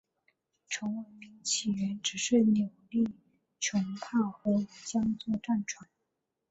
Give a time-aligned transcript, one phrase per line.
[0.67, 3.03] 从文明起源直至扭力
[3.59, 5.87] 弩炮和五桨座战船。